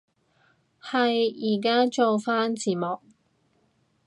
[0.81, 3.01] 係，依家做返字幕